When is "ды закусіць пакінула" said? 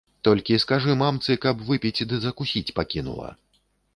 2.13-3.29